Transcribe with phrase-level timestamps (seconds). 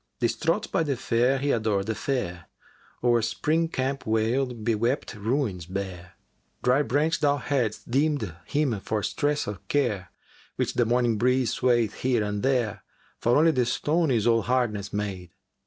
[0.15, 5.13] [FN#384] Distraught by the Fair he adored the Fair * O'er Spring camp wailed, bewept
[5.13, 6.09] ruins bare.[FN#385]
[6.63, 11.53] Dry branch thou hadst deemed him for stress o' care, * Which the morning breeze
[11.53, 12.81] swayeth here and there,
[13.19, 15.35] For only the stone is all hardness made!